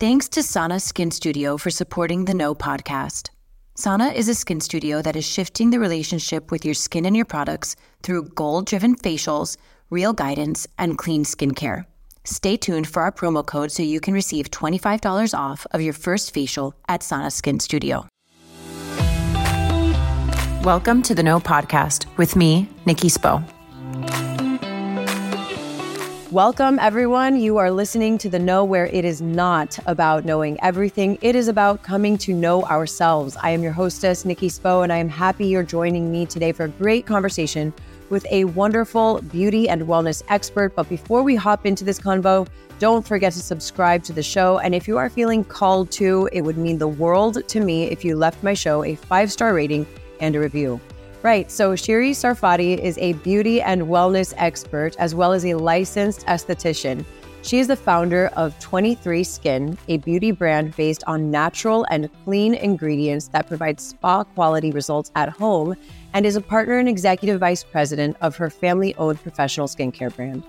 [0.00, 3.30] Thanks to Sana Skin Studio for supporting the No podcast.
[3.74, 7.24] Sana is a skin studio that is shifting the relationship with your skin and your
[7.24, 7.74] products
[8.04, 9.56] through goal driven facials,
[9.90, 11.84] real guidance, and clean skincare.
[12.22, 16.32] Stay tuned for our promo code so you can receive $25 off of your first
[16.32, 18.06] facial at Sana Skin Studio.
[20.62, 23.42] Welcome to the No Podcast with me, Nikki Spo.
[26.32, 27.40] Welcome, everyone.
[27.40, 31.16] You are listening to the Know, where it is not about knowing everything.
[31.22, 33.34] It is about coming to know ourselves.
[33.42, 36.64] I am your hostess, Nikki Spo, and I am happy you're joining me today for
[36.64, 37.72] a great conversation
[38.10, 40.76] with a wonderful beauty and wellness expert.
[40.76, 42.46] But before we hop into this convo,
[42.78, 44.58] don't forget to subscribe to the show.
[44.58, 48.04] And if you are feeling called to, it would mean the world to me if
[48.04, 49.86] you left my show a five star rating
[50.20, 50.78] and a review.
[51.22, 51.50] Right.
[51.50, 57.04] So Shiri Sarfati is a beauty and wellness expert as well as a licensed esthetician.
[57.42, 62.54] She is the founder of 23 Skin, a beauty brand based on natural and clean
[62.54, 65.74] ingredients that provide spa quality results at home,
[66.14, 70.42] and is a partner and executive vice president of her family owned professional skincare brand.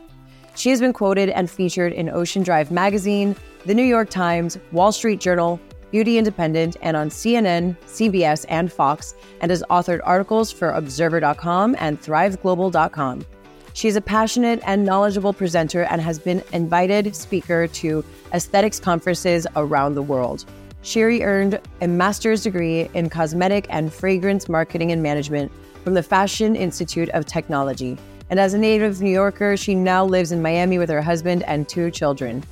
[0.55, 4.91] She has been quoted and featured in Ocean Drive magazine, The New York Times, Wall
[4.91, 5.59] Street Journal,
[5.91, 12.01] Beauty Independent, and on CNN, CBS, and Fox, and has authored articles for Observer.com and
[12.01, 13.25] ThriveGlobal.com.
[13.73, 19.47] She is a passionate and knowledgeable presenter and has been invited speaker to aesthetics conferences
[19.55, 20.45] around the world.
[20.83, 25.51] Shiri earned a master's degree in cosmetic and fragrance marketing and management
[25.83, 27.97] from the Fashion Institute of Technology.
[28.29, 31.67] And as a native New Yorker, she now lives in Miami with her husband and
[31.67, 32.43] two children.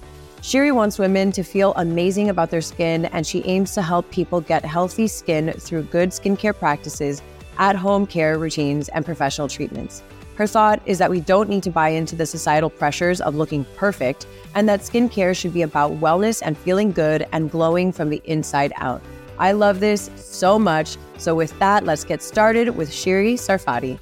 [0.41, 4.39] Shiri wants women to feel amazing about their skin, and she aims to help people
[4.39, 7.21] get healthy skin through good skincare practices,
[7.57, 10.03] at home care routines, and professional treatments.
[10.35, 13.65] Her thought is that we don't need to buy into the societal pressures of looking
[13.75, 18.21] perfect, and that skincare should be about wellness and feeling good and glowing from the
[18.25, 19.01] inside out.
[19.39, 20.97] I love this so much.
[21.17, 23.99] So, with that, let's get started with Shiri Sarfati.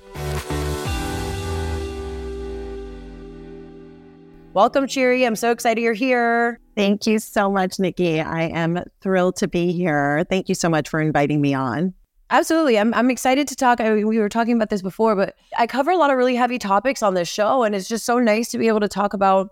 [4.55, 5.27] Welcome, Shiri.
[5.27, 6.61] I'm so excited you're here.
[6.77, 8.21] Thank you so much, Nikki.
[8.21, 10.25] I am thrilled to be here.
[10.29, 11.93] Thank you so much for inviting me on.
[12.29, 12.79] Absolutely.
[12.79, 13.81] I'm, I'm excited to talk.
[13.81, 16.37] I mean, we were talking about this before, but I cover a lot of really
[16.37, 17.63] heavy topics on this show.
[17.63, 19.49] And it's just so nice to be able to talk about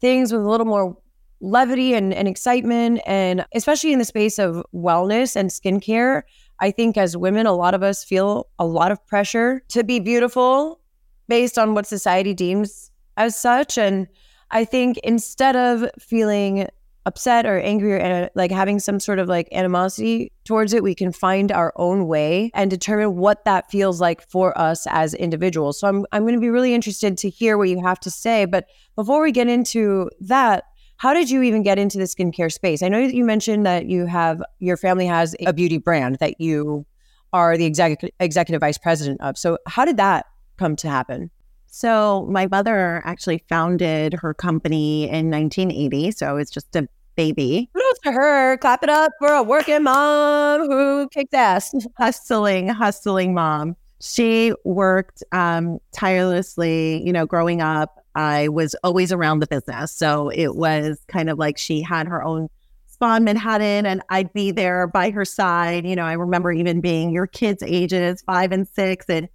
[0.00, 0.98] things with a little more
[1.40, 3.02] levity and, and excitement.
[3.06, 6.22] And especially in the space of wellness and skincare,
[6.58, 10.00] I think as women, a lot of us feel a lot of pressure to be
[10.00, 10.80] beautiful
[11.28, 13.78] based on what society deems as such.
[13.78, 14.08] And
[14.50, 16.68] I think instead of feeling
[17.06, 20.94] upset or angry or uh, like having some sort of like animosity towards it, we
[20.94, 25.78] can find our own way and determine what that feels like for us as individuals.
[25.80, 28.44] So I'm I'm going to be really interested to hear what you have to say.
[28.44, 28.66] But
[28.96, 30.64] before we get into that,
[30.96, 32.82] how did you even get into the skincare space?
[32.82, 36.40] I know that you mentioned that you have your family has a beauty brand that
[36.40, 36.86] you
[37.32, 39.38] are the executive vice president of.
[39.38, 41.30] So how did that come to happen?
[41.76, 46.10] So my mother actually founded her company in 1980.
[46.12, 47.68] So I was just a baby.
[47.74, 48.56] Kudos to her.
[48.56, 51.74] Clap it up for a working mom who kicked ass.
[51.98, 53.76] hustling, hustling mom.
[54.00, 58.02] She worked um, tirelessly, you know, growing up.
[58.14, 59.92] I was always around the business.
[59.92, 62.48] So it was kind of like she had her own
[62.86, 65.84] spa in Manhattan and I'd be there by her side.
[65.84, 69.28] You know, I remember even being your kids' ages, five and six, and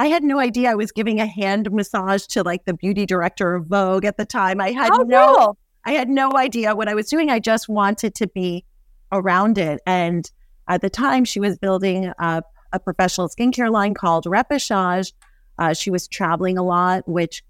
[0.00, 3.54] I had no idea I was giving a hand massage to like the beauty director
[3.54, 4.58] of Vogue at the time.
[4.58, 5.58] I had How no cool.
[5.84, 7.28] I had no idea what I was doing.
[7.28, 8.64] I just wanted to be
[9.12, 9.78] around it.
[9.84, 10.24] And
[10.68, 15.12] at the time she was building up a professional skincare line called Repechage.
[15.58, 17.42] Uh, she was traveling a lot, which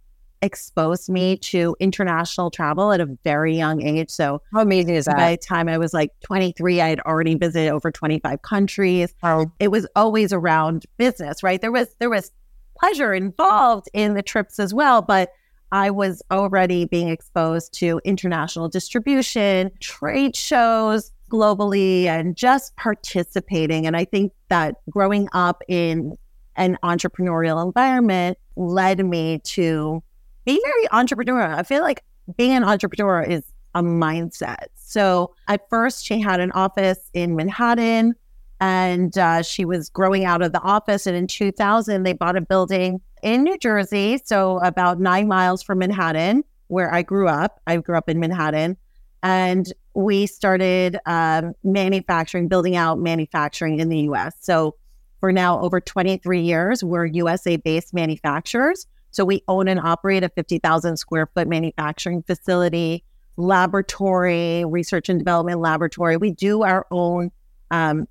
[0.42, 4.10] exposed me to international travel at a very young age.
[4.10, 5.16] So how amazing is that?
[5.16, 9.14] By the time I was like 23, I had already visited over 25 countries.
[9.58, 11.60] It was always around business, right?
[11.60, 12.32] There was there was
[12.78, 15.02] pleasure involved in the trips as well.
[15.02, 15.30] But
[15.72, 23.86] I was already being exposed to international distribution, trade shows globally, and just participating.
[23.86, 26.16] And I think that growing up in
[26.56, 30.02] an entrepreneurial environment led me to
[30.44, 31.54] be very entrepreneurial.
[31.54, 32.02] I feel like
[32.36, 33.42] being an entrepreneur is
[33.74, 34.66] a mindset.
[34.74, 38.14] So at first, she had an office in Manhattan
[38.60, 41.06] and uh, she was growing out of the office.
[41.06, 45.78] And in 2000, they bought a building in New Jersey, so about nine miles from
[45.78, 47.60] Manhattan, where I grew up.
[47.66, 48.76] I grew up in Manhattan.
[49.22, 54.34] And we started um, manufacturing, building out manufacturing in the US.
[54.40, 54.76] So
[55.20, 58.86] for now over 23 years, we're USA based manufacturers.
[59.10, 63.04] So we own and operate a 50,000 square foot manufacturing facility,
[63.36, 66.16] laboratory, research and development laboratory.
[66.16, 67.30] We do our own
[67.70, 68.06] um,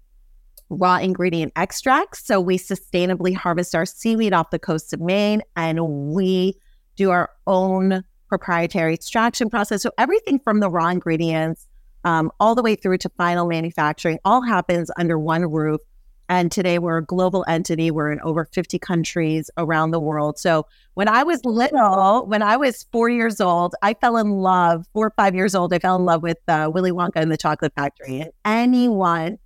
[0.70, 2.26] raw ingredient extracts.
[2.26, 5.80] So we sustainably harvest our seaweed off the coast of Maine and
[6.14, 6.56] we
[6.96, 9.82] do our own proprietary extraction process.
[9.82, 11.68] So everything from the raw ingredients
[12.04, 15.82] um, all the way through to final manufacturing all happens under one roof
[16.30, 17.90] and today we're a global entity.
[17.90, 20.38] We're in over 50 countries around the world.
[20.38, 24.86] So when I was little, when I was four years old, I fell in love,
[24.94, 27.38] four or five years old, I fell in love with uh, Willy Wonka and the
[27.38, 28.22] Chocolate Factory.
[28.22, 29.40] And anyone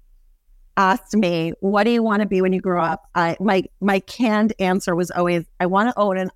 [0.75, 3.03] asked me, what do you want to be when you grow up?
[3.15, 6.31] I, my, my canned answer was always, I want to own an,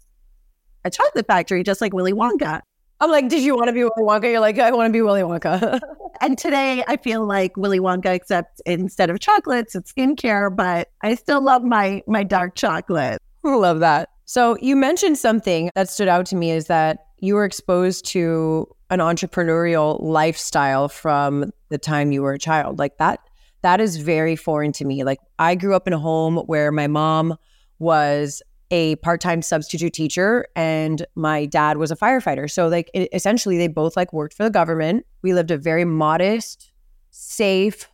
[0.86, 2.62] a chocolate factory, just like Willy Wonka.
[3.00, 4.32] I'm like, did you want to be Willy Wonka?
[4.32, 5.80] You're like, I want to be Willy Wonka.
[6.22, 11.16] and today I feel like Willy Wonka, except instead of chocolates, it's skincare, but I
[11.16, 13.22] still love my my dark chocolate.
[13.46, 14.10] I love that.
[14.26, 18.68] So you mentioned something that stood out to me is that you were exposed to
[18.90, 22.80] an entrepreneurial lifestyle from the time you were a child.
[22.80, 23.20] Like that,
[23.62, 25.04] that is very foreign to me.
[25.04, 27.38] Like I grew up in a home where my mom
[27.80, 28.42] was
[28.72, 32.50] a part-time substitute teacher and my dad was a firefighter.
[32.50, 35.06] So like it, essentially they both like worked for the government.
[35.22, 36.72] We lived a very modest,
[37.12, 37.90] safe,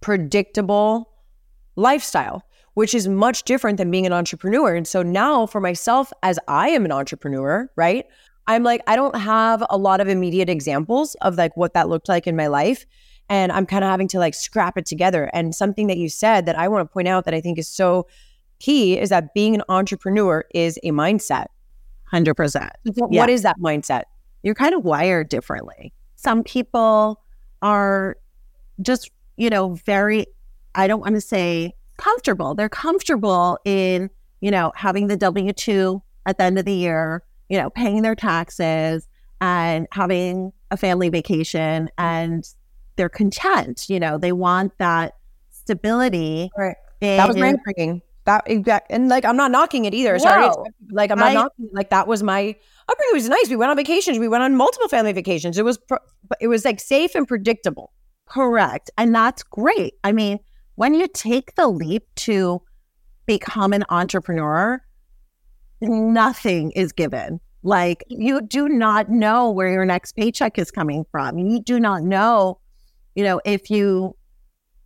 [0.00, 1.10] predictable
[1.76, 2.42] lifestyle,
[2.74, 4.74] which is much different than being an entrepreneur.
[4.74, 8.06] And so now for myself as I am an entrepreneur, right?
[8.46, 12.08] I'm like I don't have a lot of immediate examples of like what that looked
[12.08, 12.86] like in my life
[13.28, 15.30] and I'm kind of having to like scrap it together.
[15.34, 17.68] And something that you said that I want to point out that I think is
[17.68, 18.06] so
[18.58, 21.46] key is that being an entrepreneur is a mindset.
[22.12, 22.70] 100%.
[22.96, 23.26] What yeah.
[23.26, 24.02] is that mindset?
[24.42, 25.92] You're kind of wired differently.
[26.16, 27.20] Some people
[27.62, 28.16] are
[28.80, 30.26] just, you know, very,
[30.74, 32.54] I don't want to say comfortable.
[32.54, 34.10] They're comfortable in,
[34.40, 38.02] you know, having the W 2 at the end of the year, you know, paying
[38.02, 39.08] their taxes
[39.40, 42.48] and having a family vacation and
[42.96, 43.88] they're content.
[43.88, 45.14] You know, they want that
[45.50, 46.50] stability.
[46.56, 46.76] Right.
[47.00, 50.18] that was my upbringing that exact and like I'm not knocking it either.
[50.18, 51.70] Sorry, no, like I'm not I, knocking.
[51.72, 52.54] Like that was my
[52.88, 53.48] upbringing was nice.
[53.48, 54.18] We went on vacations.
[54.18, 55.56] We went on multiple family vacations.
[55.56, 55.78] It was
[56.38, 57.92] it was like safe and predictable.
[58.28, 59.94] Correct, and that's great.
[60.04, 60.40] I mean,
[60.74, 62.60] when you take the leap to
[63.24, 64.82] become an entrepreneur,
[65.80, 67.40] nothing is given.
[67.62, 71.38] Like you do not know where your next paycheck is coming from.
[71.38, 72.60] You do not know,
[73.14, 74.17] you know, if you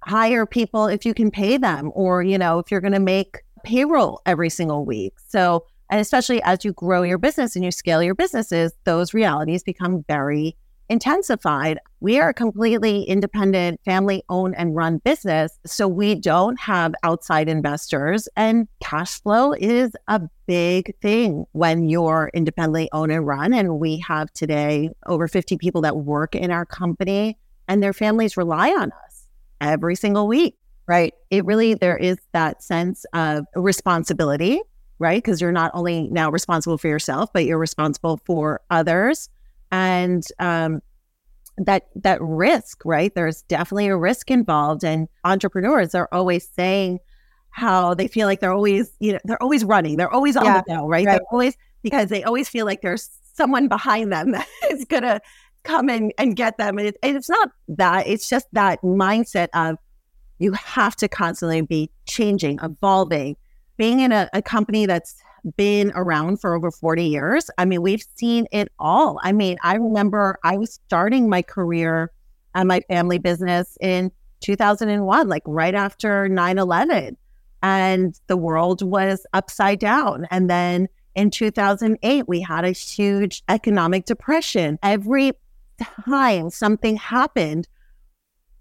[0.04, 3.42] hire people if you can pay them or you know if you're going to make
[3.64, 5.14] payroll every single week.
[5.28, 9.62] So and especially as you grow your business and you scale your businesses those realities
[9.62, 10.56] become very
[10.88, 11.78] intensified.
[12.00, 17.48] We are a completely independent family owned and run business so we don't have outside
[17.48, 23.78] investors and cash flow is a big thing when you're independently owned and run and
[23.78, 27.38] we have today over 50 people that work in our company
[27.68, 29.11] and their families rely on us
[29.62, 31.14] every single week, right?
[31.30, 34.60] It really, there is that sense of responsibility,
[34.98, 35.22] right?
[35.22, 39.28] Because you're not only now responsible for yourself, but you're responsible for others.
[39.70, 40.82] And, um,
[41.58, 43.14] that that risk, right?
[43.14, 46.98] There's definitely a risk involved, and entrepreneurs are always saying
[47.50, 50.62] how they feel like they're always, you know, they're always running, they're always on yeah,
[50.66, 51.04] the go, right?
[51.04, 51.12] right?
[51.12, 55.20] They're always because they always feel like there's someone behind them that is gonna
[55.64, 56.78] come and, and get them.
[56.78, 59.76] And, it, it's not that, it's just that mindset of
[60.38, 63.36] you have to constantly be changing, evolving.
[63.76, 65.16] Being in a, a company that's
[65.56, 69.18] been around for over 40 years, I mean, we've seen it all.
[69.22, 72.10] I mean, I remember I was starting my career
[72.54, 77.16] and my family business in 2001, like right after 9 11.
[77.62, 80.26] And the world was upside down.
[80.30, 84.78] And then in 2008, we had a huge economic depression.
[84.82, 85.32] Every
[86.04, 87.68] time something happened,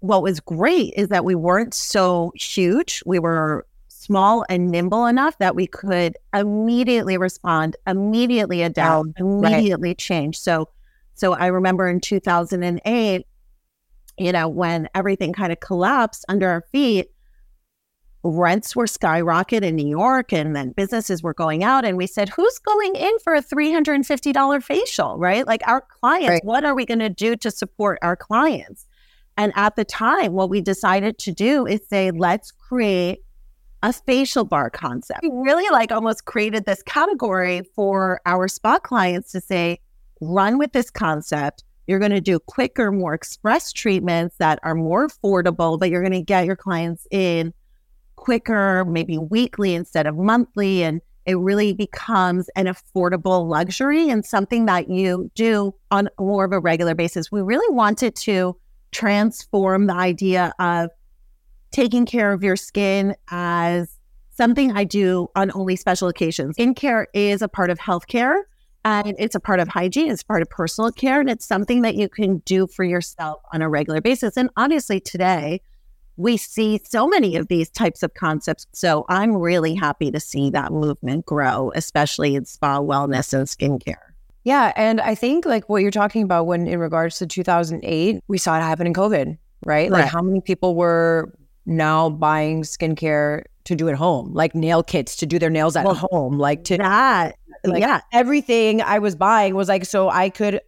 [0.00, 3.02] what was great is that we weren't so huge.
[3.06, 9.98] We were small and nimble enough that we could immediately respond, immediately adapt, immediately right.
[9.98, 10.38] change.
[10.38, 10.68] So,
[11.14, 13.26] so I remember in 2008,
[14.18, 17.11] you know, when everything kind of collapsed under our feet,
[18.24, 21.84] rents were skyrocketing in New York and then businesses were going out.
[21.84, 25.46] And we said, who's going in for a $350 facial, right?
[25.46, 26.44] Like our clients, right.
[26.44, 28.86] what are we going to do to support our clients?
[29.36, 33.20] And at the time, what we decided to do is say, let's create
[33.82, 35.20] a facial bar concept.
[35.22, 39.80] We really like almost created this category for our spa clients to say,
[40.20, 41.64] run with this concept.
[41.88, 46.12] You're going to do quicker, more express treatments that are more affordable, but you're going
[46.12, 47.52] to get your clients in
[48.22, 50.84] quicker, maybe weekly instead of monthly.
[50.84, 56.52] And it really becomes an affordable luxury and something that you do on more of
[56.52, 57.32] a regular basis.
[57.32, 58.56] We really wanted to
[58.92, 60.90] transform the idea of
[61.72, 63.98] taking care of your skin as
[64.30, 66.56] something I do on only special occasions.
[66.56, 68.42] Skincare is a part of healthcare
[68.84, 71.96] and it's a part of hygiene, it's part of personal care, and it's something that
[71.96, 74.36] you can do for yourself on a regular basis.
[74.36, 75.60] And honestly, today,
[76.22, 78.66] we see so many of these types of concepts.
[78.72, 83.96] So I'm really happy to see that movement grow, especially in spa wellness and skincare.
[84.44, 84.72] Yeah.
[84.76, 88.56] And I think like what you're talking about when in regards to 2008, we saw
[88.56, 89.36] it happen in COVID, right?
[89.66, 89.90] right.
[89.90, 91.32] Like how many people were
[91.66, 95.84] now buying skincare to do at home, like nail kits to do their nails at
[95.84, 97.36] well, home, like to that.
[97.64, 98.00] Like yeah.
[98.12, 100.60] Everything I was buying was like so I could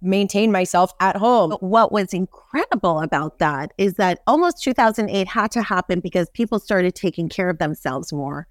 [0.00, 1.50] maintain myself at home.
[1.50, 6.58] But what was incredible about that is that almost 2008 had to happen because people
[6.58, 8.46] started taking care of themselves more.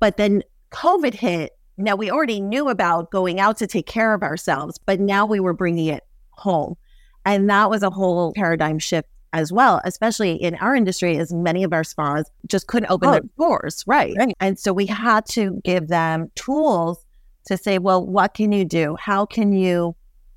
[0.00, 1.52] But then COVID hit.
[1.76, 5.40] Now we already knew about going out to take care of ourselves, but now we
[5.40, 6.76] were bringing it home.
[7.24, 11.62] And that was a whole paradigm shift as well, especially in our industry, as many
[11.62, 13.84] of our spas just couldn't open oh, their doors.
[13.86, 14.14] Right.
[14.16, 14.34] right.
[14.40, 17.04] And so we had to give them tools
[17.46, 18.96] to say, well, what can you do?
[18.98, 19.94] How can you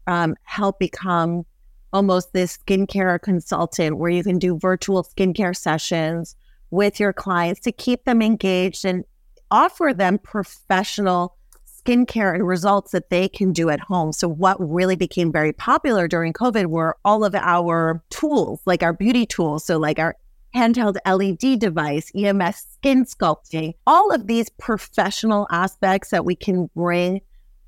[0.08, 1.46] um, help become
[1.94, 6.36] almost this skincare consultant where you can do virtual skincare sessions
[6.70, 9.04] with your clients to keep them engaged and
[9.52, 11.36] offer them professional
[11.68, 14.14] skincare and results that they can do at home.
[14.14, 18.94] So, what really became very popular during COVID were all of our tools, like our
[18.94, 19.66] beauty tools.
[19.66, 20.16] So, like our
[20.56, 27.22] handheld LED device, EMS skin sculpting, all of these professional aspects that we can bring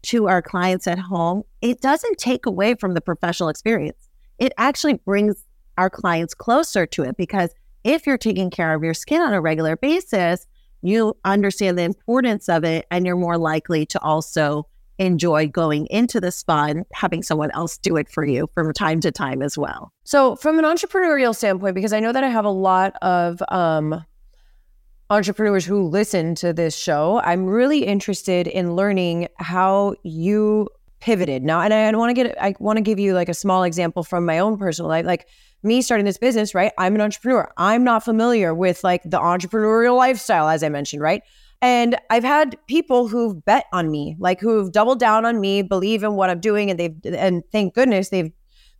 [0.03, 4.09] to our clients at home, it doesn't take away from the professional experience.
[4.39, 5.43] It actually brings
[5.77, 9.41] our clients closer to it because if you're taking care of your skin on a
[9.41, 10.45] regular basis,
[10.81, 14.67] you understand the importance of it and you're more likely to also
[14.99, 18.99] enjoy going into the spa and having someone else do it for you from time
[19.01, 19.91] to time as well.
[20.03, 24.03] So, from an entrepreneurial standpoint, because I know that I have a lot of um,
[25.09, 30.69] entrepreneurs who listen to this show, I'm really interested in learning how you
[30.99, 31.43] pivoted.
[31.43, 34.03] Now, and I want to get I want to give you like a small example
[34.03, 35.05] from my own personal life.
[35.05, 35.27] Like
[35.61, 36.71] me starting this business, right?
[36.77, 37.51] I'm an entrepreneur.
[37.57, 41.21] I'm not familiar with like the entrepreneurial lifestyle as I mentioned, right?
[41.61, 46.03] And I've had people who've bet on me, like who've doubled down on me, believe
[46.03, 48.31] in what I'm doing and they've and thank goodness they've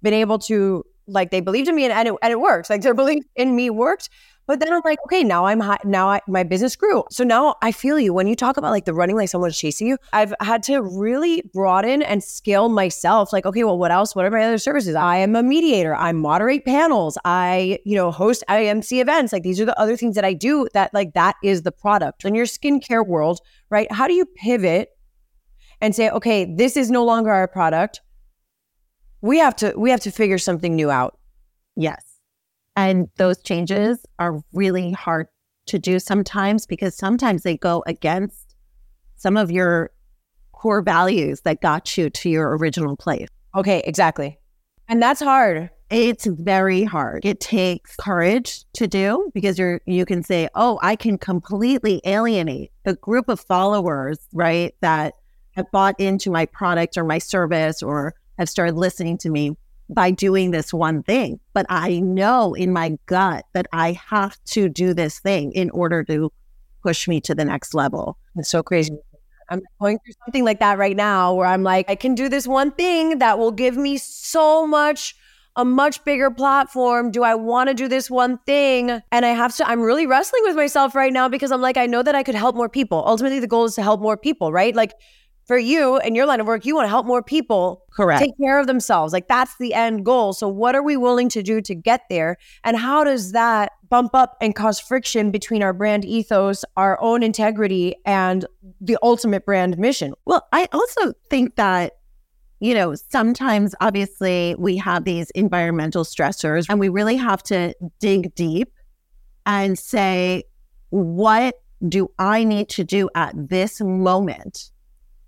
[0.01, 2.70] been able to like they believed in me and, and it, and it works.
[2.70, 4.10] Like their belief in me worked.
[4.45, 5.79] But then I'm like, okay, now I'm high.
[5.85, 7.03] Now I, my business grew.
[7.09, 9.88] So now I feel you when you talk about like the running like someone's chasing
[9.88, 9.97] you.
[10.12, 13.31] I've had to really broaden and scale myself.
[13.31, 14.15] Like, okay, well, what else?
[14.15, 14.95] What are my other services?
[14.95, 15.95] I am a mediator.
[15.95, 17.17] I moderate panels.
[17.23, 19.31] I, you know, host IMC events.
[19.31, 22.25] Like these are the other things that I do that like that is the product.
[22.25, 23.89] In your skincare world, right?
[23.91, 24.89] How do you pivot
[25.79, 28.01] and say, okay, this is no longer our product?
[29.21, 31.17] We have to we have to figure something new out.
[31.77, 32.12] Yes.
[32.75, 35.27] And those changes are really hard
[35.68, 38.56] to do sometimes because sometimes they go against
[39.15, 39.92] some of your
[40.51, 43.27] core values that got you to your original place.
[43.56, 44.39] Okay, exactly.
[44.88, 45.70] And that's hard.
[45.89, 47.24] It's very hard.
[47.24, 52.72] It takes courage to do because you're you can say, "Oh, I can completely alienate
[52.84, 55.13] the group of followers, right, that
[55.51, 59.56] have bought into my product or my service or have started listening to me
[59.93, 64.69] by doing this one thing, but I know in my gut that I have to
[64.69, 66.31] do this thing in order to
[66.81, 68.17] push me to the next level.
[68.35, 68.97] It's so crazy.
[69.50, 72.47] I'm going through something like that right now where I'm like, I can do this
[72.47, 75.15] one thing that will give me so much
[75.55, 77.12] a much bigger platform.
[77.12, 78.89] Do I want to do this one thing?
[79.12, 81.85] And I have to, I'm really wrestling with myself right now because I'm like, I
[81.85, 83.03] know that I could help more people.
[83.05, 84.75] Ultimately, the goal is to help more people, right?
[84.75, 84.93] Like
[85.45, 88.38] for you and your line of work, you want to help more people correct take
[88.41, 89.13] care of themselves.
[89.13, 90.33] Like that's the end goal.
[90.33, 92.38] So what are we willing to do to get there?
[92.63, 97.23] And how does that bump up and cause friction between our brand ethos, our own
[97.23, 98.45] integrity, and
[98.79, 100.13] the ultimate brand mission?
[100.25, 101.93] Well, I also think that
[102.59, 108.33] you know, sometimes obviously we have these environmental stressors and we really have to dig
[108.35, 108.71] deep
[109.45, 110.45] and say,
[110.89, 111.55] what
[111.89, 114.71] do I need to do at this moment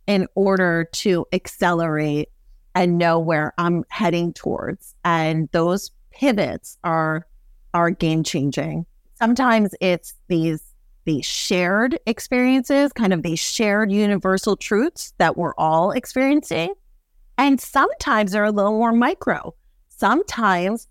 [0.08, 2.30] in order to accelerate
[2.74, 4.96] and know where I'm heading towards?
[5.04, 7.28] And those pivots are
[7.74, 8.86] are game changing.
[9.16, 10.64] Sometimes it's these
[11.06, 16.74] these shared experiences, kind of these shared universal truths that we're all experiencing.
[17.38, 19.54] And sometimes they're a little more micro.
[19.90, 20.88] Sometimes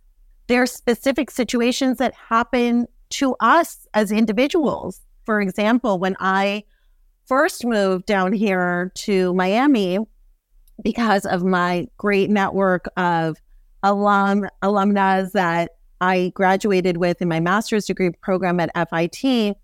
[0.47, 5.01] there are specific situations that happen to us as individuals.
[5.25, 6.65] For example, when I
[7.27, 9.99] first moved down here to Miami
[10.83, 13.37] because of my great network of
[13.83, 19.57] alum alumnas that I graduated with in my master's degree program at FIT,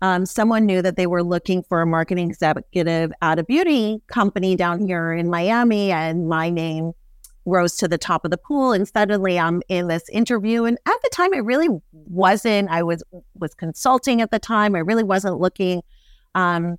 [0.00, 4.54] um, someone knew that they were looking for a marketing executive at a beauty company
[4.54, 6.92] down here in Miami, and my name
[7.48, 10.64] rose to the top of the pool and suddenly I'm in this interview.
[10.64, 13.02] And at the time I really wasn't I was
[13.34, 14.74] was consulting at the time.
[14.74, 15.82] I really wasn't looking
[16.34, 16.76] um,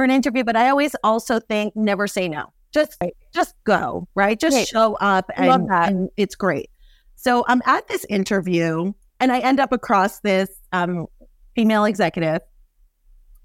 [0.00, 3.14] for an interview but I always also think never say no just right.
[3.34, 4.66] just go right just right.
[4.66, 6.70] show up and, and, it's great
[7.16, 11.06] so I'm at this interview and I end up across this um,
[11.54, 12.40] female executive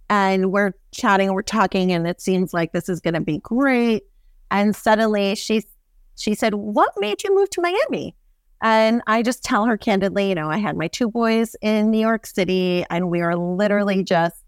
[0.10, 3.40] and we're chatting and we're talking and it seems like this is going to be
[3.40, 4.04] great
[4.50, 5.62] and suddenly she
[6.16, 8.16] she said, What made you move to Miami?
[8.62, 12.00] And I just tell her candidly, you know, I had my two boys in New
[12.00, 14.45] York City and we were literally just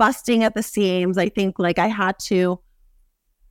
[0.00, 1.18] busting at the seams.
[1.18, 2.58] I think like I had to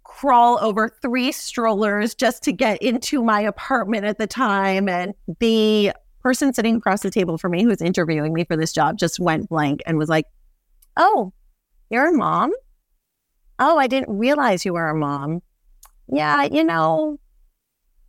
[0.03, 4.89] crawl over three strollers just to get into my apartment at the time.
[4.89, 8.74] And the person sitting across the table from me who was interviewing me for this
[8.74, 10.25] job just went blank and was like,
[10.98, 11.34] Oh,
[11.91, 12.51] you're a mom?
[13.60, 15.44] Oh, I didn't realize you were a mom.
[16.12, 17.20] Yeah, you know,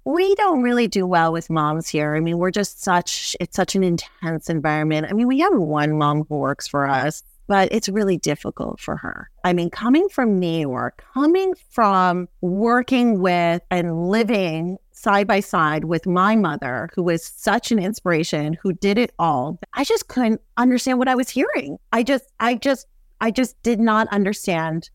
[0.06, 2.16] we don't really do well with moms here.
[2.16, 5.08] I mean, we're just such, it's such an intense environment.
[5.10, 8.96] I mean, we have one mom who works for us, but it's really difficult for
[8.96, 9.28] her.
[9.42, 15.86] I mean, coming from New York, coming from working with and living side by side
[15.86, 20.40] with my mother, who was such an inspiration, who did it all, I just couldn't
[20.58, 21.80] understand what I was hearing.
[21.92, 22.86] I just, I just,
[23.20, 24.88] I just did not understand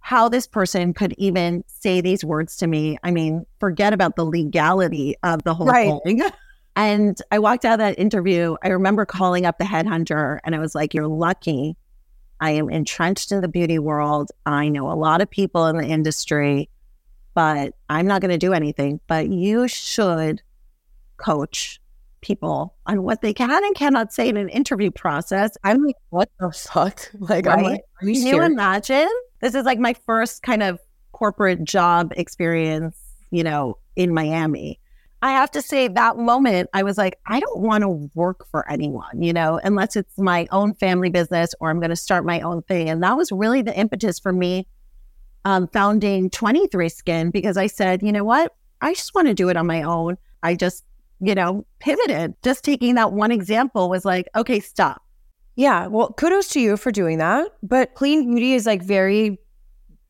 [0.00, 2.98] how this person could even say these words to me.
[3.02, 5.98] I mean, forget about the legality of the whole right.
[6.04, 6.20] thing.
[6.76, 8.56] And I walked out of that interview.
[8.62, 11.76] I remember calling up the headhunter and I was like, You're lucky.
[12.44, 14.30] I am entrenched in the beauty world.
[14.44, 16.68] I know a lot of people in the industry,
[17.32, 19.00] but I'm not going to do anything.
[19.06, 20.42] But you should
[21.16, 21.80] coach
[22.20, 25.56] people on what they can and cannot say in an interview process.
[25.64, 27.10] I'm like, what the fuck?
[27.18, 27.58] Like, right?
[27.58, 29.08] I'm like, can you imagine?
[29.40, 30.78] this is like my first kind of
[31.12, 32.98] corporate job experience,
[33.30, 34.78] you know, in Miami.
[35.24, 38.70] I have to say that moment, I was like, I don't want to work for
[38.70, 42.42] anyone, you know, unless it's my own family business or I'm going to start my
[42.42, 42.90] own thing.
[42.90, 44.68] And that was really the impetus for me
[45.46, 48.54] um, founding 23 Skin because I said, you know what?
[48.82, 50.18] I just want to do it on my own.
[50.42, 50.84] I just,
[51.20, 52.34] you know, pivoted.
[52.42, 55.00] Just taking that one example was like, okay, stop.
[55.56, 55.86] Yeah.
[55.86, 57.50] Well, kudos to you for doing that.
[57.62, 59.38] But clean beauty is like very,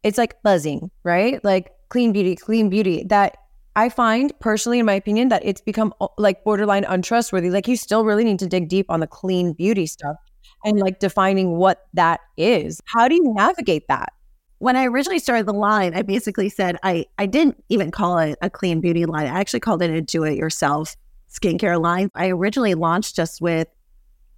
[0.02, 1.38] it's like buzzing, right?
[1.44, 3.04] Like clean beauty, clean beauty.
[3.04, 3.36] That
[3.76, 7.50] I find personally, in my opinion, that it's become uh, like borderline untrustworthy.
[7.50, 10.16] Like you still really need to dig deep on the clean beauty stuff
[10.64, 12.80] and like defining what that is.
[12.86, 14.12] How do you navigate that?
[14.58, 18.38] When I originally started the line, I basically said I I didn't even call it
[18.40, 19.26] a clean beauty line.
[19.26, 20.96] I actually called it a do it yourself
[21.30, 22.10] skincare line.
[22.14, 23.68] I originally launched just with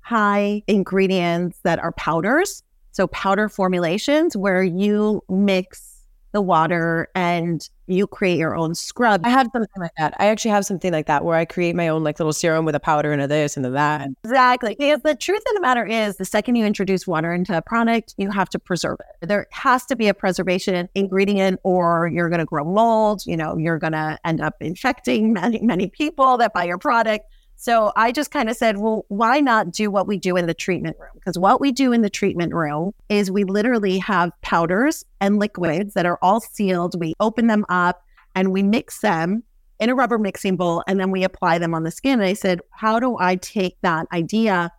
[0.01, 2.63] high ingredients that are powders.
[2.93, 5.96] So, powder formulations where you mix
[6.37, 9.23] the water and you create your own scrub.
[9.25, 10.13] I have something like that.
[10.19, 12.75] I actually have something like that where I create my own like little serum with
[12.75, 14.11] a powder and a this and a that.
[14.23, 14.77] Exactly.
[14.79, 18.15] Because the truth of the matter is the second you introduce water into a product,
[18.19, 19.27] you have to preserve it.
[19.27, 23.57] There has to be a preservation ingredient or you're going to grow mold, you know,
[23.57, 27.25] you're going to end up infecting many, many people that buy your product.
[27.57, 30.55] So I just kind of said, well, why not do what we do in the
[30.55, 31.11] treatment room?
[31.15, 35.95] Because what we do in the treatment room is we literally have powders and liquids
[35.95, 37.01] that are all sealed.
[37.01, 38.03] We open them up
[38.35, 39.43] and we mix them
[39.81, 42.21] in a rubber mixing bowl and then we apply them on the skin.
[42.21, 44.71] And I said, how do I take that idea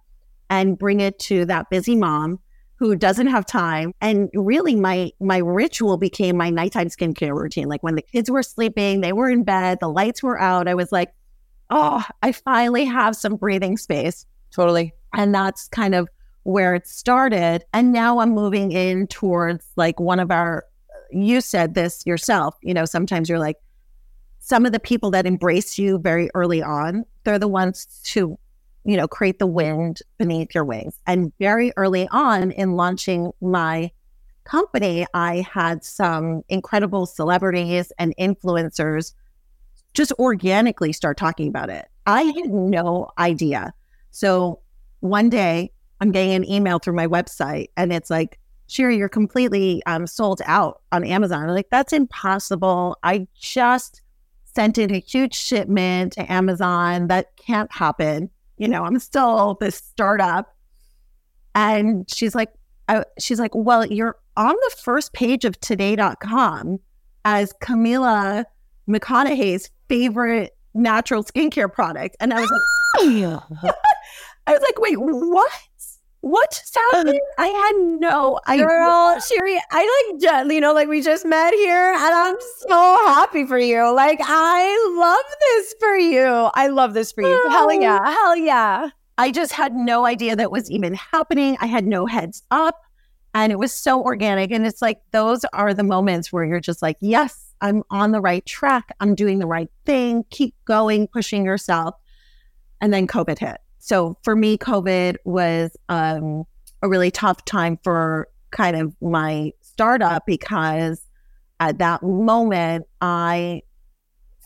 [0.50, 2.40] and bring it to that busy mom
[2.76, 3.92] who doesn't have time?
[4.02, 7.68] And really my my ritual became my nighttime skincare routine.
[7.68, 10.68] Like when the kids were sleeping, they were in bed, the lights were out.
[10.68, 11.12] I was like,
[11.70, 14.26] oh, I finally have some breathing space.
[14.52, 14.94] Totally.
[15.14, 16.08] And that's kind of
[16.44, 17.66] where it started.
[17.74, 20.66] And now I'm moving in towards like one of our,
[21.12, 23.58] you said this yourself, you know, sometimes you're like,
[24.40, 28.40] some of the people that embrace you very early on, they're the ones to,
[28.86, 30.98] you know, create the wind beneath your wings.
[31.06, 33.92] And very early on in launching my
[34.46, 39.14] company, I had some incredible celebrities and influencers
[39.98, 41.88] just organically start talking about it.
[42.06, 43.74] I had no idea.
[44.12, 44.60] So
[45.00, 49.82] one day I'm getting an email through my website and it's like, Shiri, you're completely
[49.88, 51.50] um, sold out on Amazon.
[51.50, 52.98] I'm like, that's impossible.
[53.02, 54.04] I just
[54.54, 57.08] sent in a huge shipment to Amazon.
[57.08, 58.30] That can't happen.
[58.58, 60.56] You know, I'm still this startup.
[61.56, 62.52] And she's like,
[62.88, 66.80] I, she's like, well, you're on the first page of today.com
[67.26, 68.46] as Camila
[68.88, 72.16] McConaughey's favorite natural skincare product.
[72.20, 72.62] And I was like,
[74.48, 75.52] I was like, wait, what?
[76.22, 77.16] What sounded?
[77.16, 78.66] Uh, I had no idea.
[78.66, 82.36] Girl, Shiri, I like, you know, like we just met here and I'm
[82.68, 83.94] so happy for you.
[83.94, 86.50] Like, I love this for you.
[86.56, 87.30] I love this for you.
[87.46, 87.50] Oh.
[87.50, 88.04] Hell yeah.
[88.04, 88.90] Hell yeah.
[89.18, 91.58] I just had no idea that was even happening.
[91.62, 92.76] I had no heads up
[93.34, 94.52] and it was so organic.
[94.52, 98.22] And it's like, those are the moments where you're just like, yes, I'm on the
[98.22, 98.92] right track.
[99.00, 100.26] I'm doing the right thing.
[100.30, 101.96] Keep going, pushing yourself.
[102.82, 103.58] And then COVID hit.
[103.80, 106.44] So for me, COVID was um,
[106.82, 111.02] a really tough time for kind of my startup because
[111.60, 113.64] at that moment, I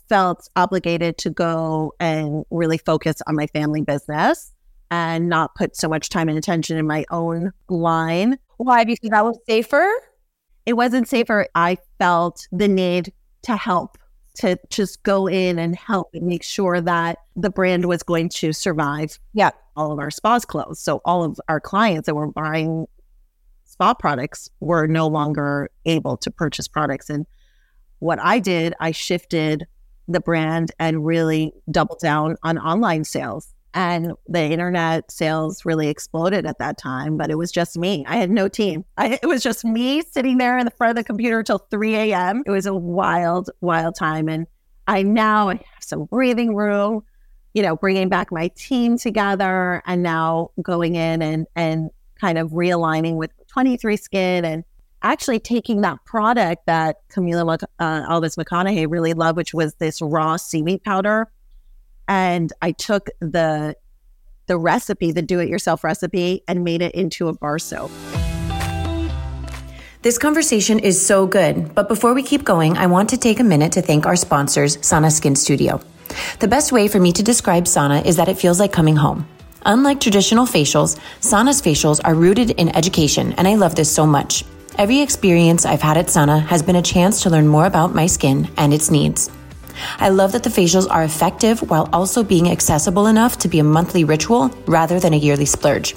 [0.07, 4.51] felt obligated to go and really focus on my family business
[4.89, 8.37] and not put so much time and attention in my own line.
[8.57, 8.83] Why?
[8.83, 9.89] Because that was safer?
[10.65, 11.47] It wasn't safer.
[11.55, 13.97] I felt the need to help
[14.35, 18.53] to just go in and help and make sure that the brand was going to
[18.53, 19.19] survive.
[19.33, 19.51] Yeah.
[19.75, 20.81] All of our spas closed.
[20.81, 22.87] So all of our clients that were buying
[23.65, 27.09] spa products were no longer able to purchase products.
[27.09, 27.25] And
[27.99, 29.65] what I did, I shifted
[30.07, 33.53] the brand and really doubled down on online sales.
[33.73, 38.05] And the internet sales really exploded at that time, but it was just me.
[38.07, 38.83] I had no team.
[38.97, 41.95] I, it was just me sitting there in the front of the computer till 3
[41.95, 42.43] a.m.
[42.45, 44.27] It was a wild, wild time.
[44.27, 44.45] And
[44.87, 47.03] I now have some breathing room,
[47.53, 52.51] you know, bringing back my team together and now going in and, and kind of
[52.51, 54.65] realigning with 23 Skin and
[55.01, 60.35] actually taking that product that Camila uh, Alves McConaughey really loved, which was this raw
[60.35, 61.31] seaweed powder
[62.11, 63.75] and I took the
[64.47, 67.89] the recipe, the do-it-yourself recipe, and made it into a bar soap.
[70.01, 73.45] This conversation is so good, but before we keep going, I want to take a
[73.45, 75.79] minute to thank our sponsors, Sana Skin Studio.
[76.39, 79.25] The best way for me to describe Sana is that it feels like coming home.
[79.65, 84.43] Unlike traditional facials, Sana's facials are rooted in education, and I love this so much.
[84.77, 88.07] Every experience I've had at Sana has been a chance to learn more about my
[88.07, 89.29] skin and its needs.
[89.99, 93.63] I love that the facials are effective while also being accessible enough to be a
[93.63, 95.95] monthly ritual rather than a yearly splurge.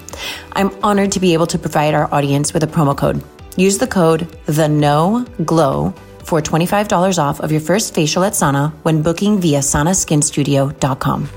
[0.52, 3.22] I'm honored to be able to provide our audience with a promo code.
[3.56, 8.72] Use the code the no glow for $25 off of your first facial at Sana
[8.82, 11.28] when booking via sanaskinstudio.com.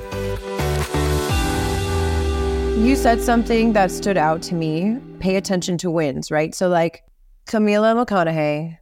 [2.86, 4.98] You said something that stood out to me.
[5.20, 6.56] Pay attention to wins, right?
[6.56, 7.04] So, like
[7.48, 8.78] Camila McConaughey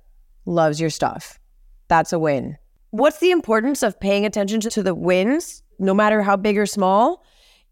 [0.45, 1.39] loves your stuff.
[1.87, 2.57] That's a win
[2.97, 7.23] what's the importance of paying attention to, the wins, no matter how big or small,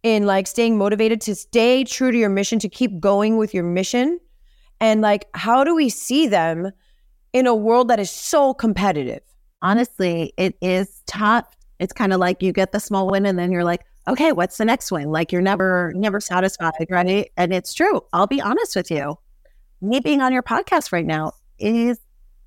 [0.03, 3.63] in like staying motivated to stay true to your mission, to keep going with your
[3.63, 4.19] mission?
[4.81, 6.71] And like, how do we see them
[7.31, 9.21] in a world that is so competitive?
[9.61, 11.55] Honestly, it is tough.
[11.79, 14.57] It's kind of like you get the small win and then you're like, okay, what's
[14.57, 15.09] the next win?
[15.09, 17.31] Like you're never, never satisfied, right?
[17.37, 18.01] And it's true.
[18.11, 19.17] I'll be honest with you.
[19.81, 21.97] Me being on your podcast right now is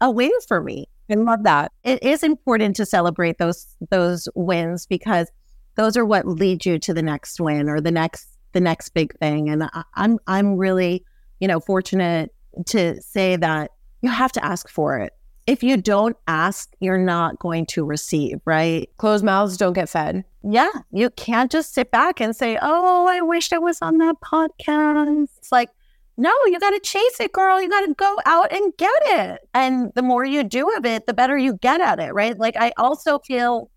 [0.03, 0.89] a win for me.
[1.11, 1.73] I love that.
[1.85, 5.31] It is important to celebrate those those wins because
[5.77, 9.17] those are what lead you to the next win or the next the next big
[9.19, 9.49] thing.
[9.49, 11.05] And I, I'm I'm really
[11.41, 12.35] you know fortunate
[12.67, 13.71] to say that
[14.03, 15.13] you have to ask for it.
[15.47, 18.89] If you don't ask, you're not going to receive, right?
[18.97, 20.25] Closed mouths don't get fed.
[20.43, 20.71] Yeah.
[20.91, 25.29] You can't just sit back and say, Oh, I wish I was on that podcast.
[25.39, 25.71] It's like,
[26.17, 27.61] no, you got to chase it, girl.
[27.61, 29.41] You got to go out and get it.
[29.53, 32.39] And the more you do of it, the better you get at it, right?
[32.39, 33.71] Like, I also feel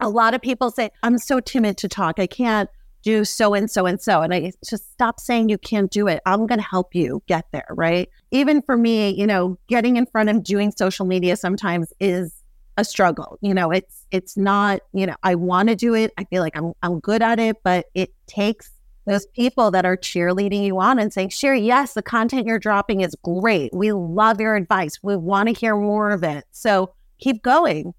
[0.00, 2.18] a lot of people say, I'm so timid to talk.
[2.18, 2.70] I can't
[3.02, 4.22] do so and so and so.
[4.22, 6.20] And I just stop saying you can't do it.
[6.26, 8.08] I'm going to help you get there, right?
[8.30, 12.34] Even for me, you know, getting in front of doing social media sometimes is
[12.76, 13.38] a struggle.
[13.40, 16.12] You know, it's it's not, you know, I want to do it.
[16.16, 18.70] I feel like I'm I'm good at it, but it takes
[19.08, 23.00] those people that are cheerleading you on and saying, sure, yes, the content you're dropping
[23.00, 23.72] is great.
[23.72, 24.98] We love your advice.
[25.02, 26.44] We want to hear more of it.
[26.50, 27.94] So keep going.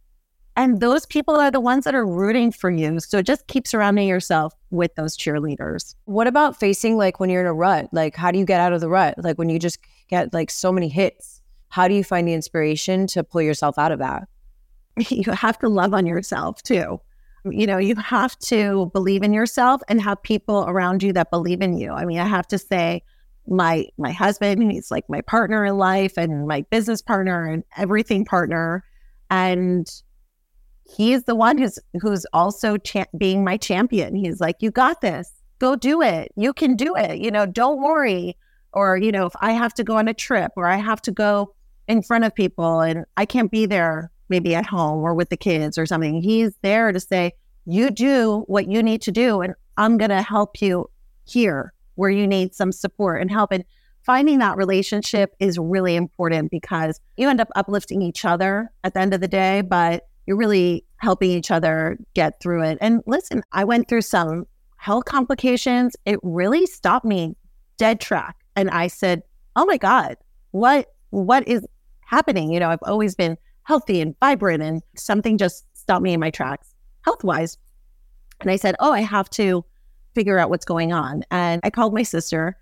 [0.56, 3.00] And those people are the ones that are rooting for you.
[3.00, 5.96] So just keep surrounding yourself with those cheerleaders.
[6.06, 7.88] What about facing like when you're in a rut?
[7.94, 9.16] Like, how do you get out of the rut?
[9.18, 13.08] Like, when you just get like so many hits, how do you find the inspiration
[13.08, 14.28] to pull yourself out of that?
[15.10, 17.00] You have to love on yourself too.
[17.46, 21.62] You know, you have to believe in yourself and have people around you that believe
[21.62, 21.92] in you.
[21.92, 23.04] I mean, I have to say,
[23.48, 28.26] my my husband, he's like my partner in life and my business partner and everything
[28.26, 28.84] partner,
[29.30, 29.90] and
[30.84, 34.16] he's the one who's who's also cha- being my champion.
[34.16, 35.32] He's like, "You got this.
[35.60, 36.32] Go do it.
[36.36, 37.20] You can do it.
[37.20, 38.38] You know, don't worry."
[38.74, 41.12] Or you know, if I have to go on a trip or I have to
[41.12, 41.56] go
[41.88, 45.38] in front of people and I can't be there maybe at home or with the
[45.38, 46.22] kids or something.
[46.22, 47.34] He's there to say,
[47.66, 50.90] you do what you need to do, and I'm going to help you
[51.26, 53.52] here where you need some support and help.
[53.52, 53.64] And
[54.04, 59.02] finding that relationship is really important because you end up uplifting each other at the
[59.02, 62.78] end of the day, but you're really helping each other get through it.
[62.82, 64.46] And listen, I went through some
[64.78, 65.96] health complications.
[66.06, 67.36] It really stopped me
[67.78, 68.36] dead track.
[68.56, 69.24] And I said,
[69.56, 70.16] Oh my God,
[70.52, 71.66] what what is
[72.02, 72.52] happening?
[72.52, 76.32] You know, I've always been healthy and vibrant, and something just stopped me in my
[76.32, 76.74] tracks
[77.10, 77.58] health wise.
[78.42, 79.66] And I said, Oh, I have to
[80.16, 81.24] figure out what's going on.
[81.32, 82.58] And I called my sister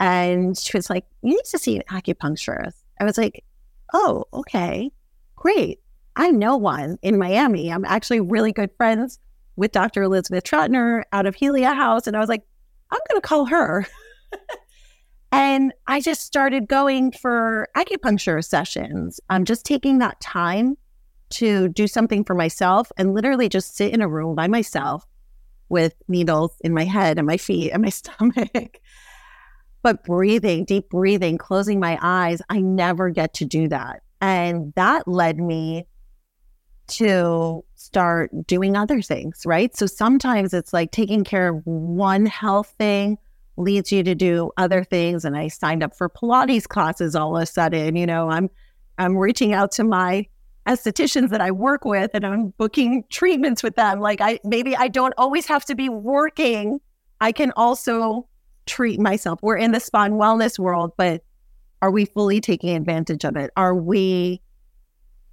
[0.00, 2.82] and she was like, You need to see an acupuncturist.
[3.00, 3.44] I was like,
[3.92, 4.90] Oh, okay,
[5.36, 5.80] great.
[6.16, 7.70] I know one in Miami.
[7.70, 9.18] I'm actually really good friends
[9.56, 10.02] with Dr.
[10.02, 12.06] Elizabeth Trattner out of Helia House.
[12.06, 12.42] And I was like,
[12.90, 13.86] I'm going to call her.
[15.32, 19.20] And I just started going for acupuncture sessions.
[19.28, 20.76] I'm just taking that time
[21.30, 25.04] to do something for myself and literally just sit in a room by myself
[25.68, 28.78] with needles in my head and my feet and my stomach.
[29.82, 34.02] but breathing, deep breathing, closing my eyes, I never get to do that.
[34.20, 35.86] And that led me
[36.88, 39.76] to start doing other things, right?
[39.76, 43.18] So sometimes it's like taking care of one health thing
[43.56, 45.24] leads you to do other things.
[45.24, 47.96] And I signed up for Pilates classes all of a sudden.
[47.96, 48.50] You know, I'm
[48.98, 50.26] I'm reaching out to my
[50.66, 54.00] estheticians that I work with and I'm booking treatments with them.
[54.00, 56.80] Like I maybe I don't always have to be working.
[57.20, 58.28] I can also
[58.66, 59.38] treat myself.
[59.42, 61.22] We're in the spa and wellness world, but
[61.82, 63.50] are we fully taking advantage of it?
[63.56, 64.42] Are we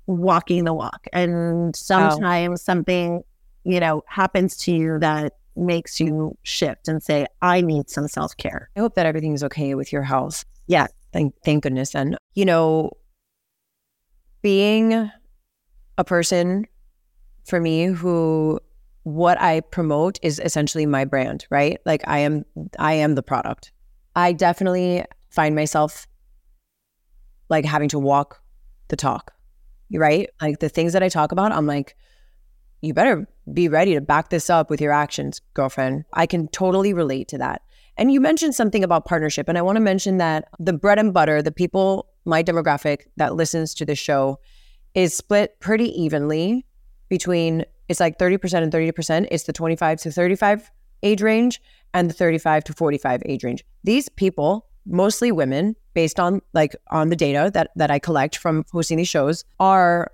[0.05, 1.07] walking the walk?
[1.11, 1.71] And oh.
[1.73, 2.63] sometimes oh.
[2.63, 3.23] something,
[3.63, 8.35] you know, happens to you that makes you shift and say, I need some self
[8.37, 8.69] care.
[8.75, 10.43] I hope that everything's okay with your health.
[10.67, 10.87] Yeah.
[11.11, 11.93] Thank, thank goodness.
[11.93, 12.91] And, you know,
[14.41, 15.11] being
[15.97, 16.65] a person
[17.45, 18.59] for me who
[19.03, 21.79] what I promote is essentially my brand, right?
[21.85, 22.45] Like I am
[22.79, 23.71] I am the product.
[24.15, 26.07] I definitely find myself
[27.49, 28.41] like having to walk
[28.87, 29.33] the talk.
[29.91, 30.29] Right?
[30.41, 31.95] Like the things that I talk about, I'm like,
[32.81, 36.05] you better be ready to back this up with your actions, girlfriend.
[36.13, 37.61] I can totally relate to that.
[37.97, 39.47] And you mentioned something about partnership.
[39.47, 43.35] And I want to mention that the bread and butter, the people, my demographic that
[43.35, 44.39] listens to the show,
[44.95, 46.65] is split pretty evenly
[47.09, 49.27] between it's like 30% and 30%.
[49.29, 50.71] It's the 25 to 35
[51.03, 51.61] age range
[51.93, 53.63] and the 35 to 45 age range.
[53.83, 58.65] These people, mostly women, based on like on the data that that I collect from
[58.71, 60.11] hosting these shows, are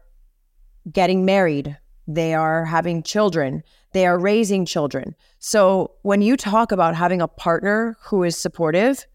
[0.92, 1.78] getting married
[2.10, 5.16] they are having children, they are raising children.
[5.38, 9.06] So when you talk about having a partner who is supportive,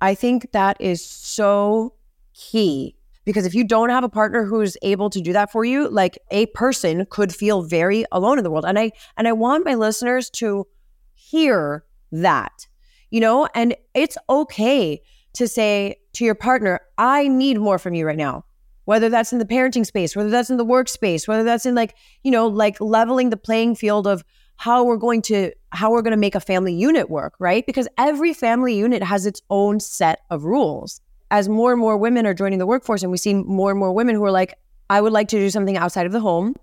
[0.00, 1.94] I think that is so
[2.34, 5.88] key because if you don't have a partner who's able to do that for you,
[5.88, 8.64] like a person could feel very alone in the world.
[8.64, 10.66] And I and I want my listeners to
[11.14, 12.66] hear that.
[13.10, 15.02] You know, and it's okay
[15.34, 18.44] to say to your partner, I need more from you right now
[18.90, 21.94] whether that's in the parenting space, whether that's in the workspace, whether that's in like,
[22.24, 24.24] you know, like leveling the playing field of
[24.56, 27.64] how we're going to how we're going to make a family unit work, right?
[27.66, 31.00] Because every family unit has its own set of rules.
[31.30, 33.92] As more and more women are joining the workforce and we see more and more
[33.92, 34.58] women who are like,
[34.90, 36.56] I would like to do something outside of the home.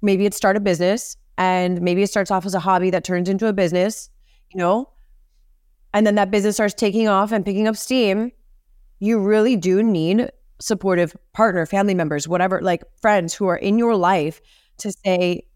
[0.00, 3.28] Maybe it's start a business and maybe it starts off as a hobby that turns
[3.28, 4.08] into a business,
[4.54, 4.88] you know?
[5.92, 8.32] And then that business starts taking off and picking up steam.
[9.00, 13.96] You really do need supportive partner, family members, whatever, like friends who are in your
[13.96, 14.40] life
[14.78, 15.46] to say,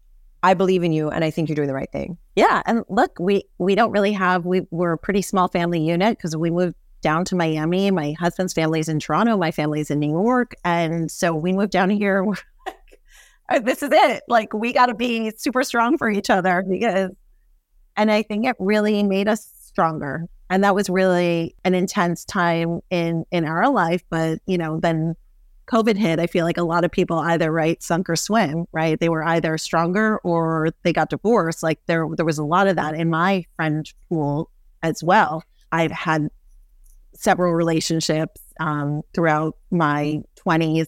[0.41, 2.17] I believe in you and I think you're doing the right thing.
[2.35, 2.61] Yeah.
[2.65, 6.35] And look, we we don't really have we we're a pretty small family unit because
[6.35, 7.91] we moved down to Miami.
[7.91, 10.55] My husband's family's in Toronto, my family's in New York.
[10.63, 12.25] And so we moved down here.
[13.63, 14.23] this is it.
[14.27, 17.11] Like we gotta be super strong for each other because
[17.97, 22.81] and I think it really made us stronger and that was really an intense time
[22.89, 25.15] in in our life but you know then
[25.69, 28.99] COVID hit, I feel like a lot of people either right sunk or swim, right?
[28.99, 31.61] They were either stronger or they got divorced.
[31.61, 34.49] Like there there was a lot of that in my friend pool
[34.81, 35.43] as well.
[35.71, 36.29] I've had
[37.13, 40.87] several relationships um, throughout my 20s.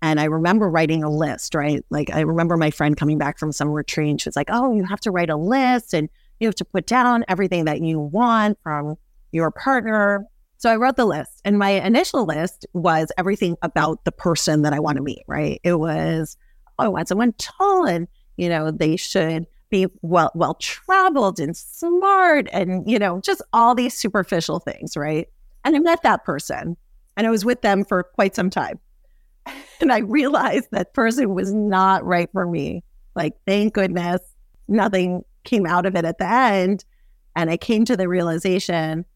[0.00, 1.84] And I remember writing a list, right?
[1.90, 4.72] Like I remember my friend coming back from some retreat and she was like, Oh,
[4.72, 6.08] you have to write a list and
[6.40, 8.96] you have to put down everything that you want from
[9.32, 10.26] your partner.
[10.58, 14.72] So I wrote the list, and my initial list was everything about the person that
[14.72, 15.60] I want to meet, right?
[15.62, 16.36] It was,
[16.78, 21.56] oh, I want someone tall and, you know, they should be well well traveled and
[21.56, 25.28] smart and, you know, just all these superficial things, right?
[25.64, 26.76] And I met that person
[27.16, 28.78] and I was with them for quite some time.
[29.78, 32.82] And I realized that person was not right for me.
[33.14, 34.22] Like, thank goodness
[34.68, 36.84] nothing came out of it at the end.
[37.34, 39.06] And I came to the realization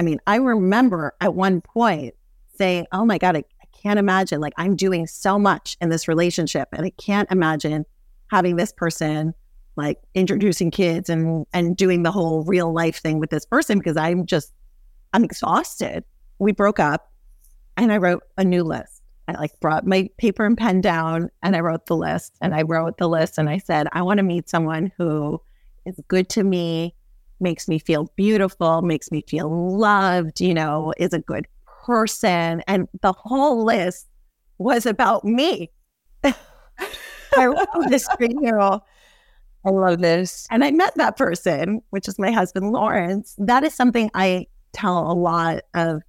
[0.00, 2.14] I mean, I remember at one point
[2.56, 4.40] saying, Oh my God, I, I can't imagine.
[4.40, 7.84] Like, I'm doing so much in this relationship, and I can't imagine
[8.30, 9.34] having this person
[9.76, 13.98] like introducing kids and and doing the whole real life thing with this person because
[13.98, 14.54] I'm just
[15.12, 16.04] I'm exhausted.
[16.38, 17.12] We broke up
[17.76, 19.02] and I wrote a new list.
[19.28, 22.62] I like brought my paper and pen down and I wrote the list and I
[22.62, 25.42] wrote the list and I said, I want to meet someone who
[25.86, 26.94] is good to me,
[27.40, 31.46] makes me feel beautiful, makes me feel loved, you know, is a good
[31.84, 32.62] person.
[32.66, 34.06] And the whole list
[34.58, 35.70] was about me.
[36.24, 38.84] I wrote this girl.
[39.64, 40.46] I love this.
[40.50, 43.34] And I met that person, which is my husband, Lawrence.
[43.38, 46.02] That is something I tell a lot of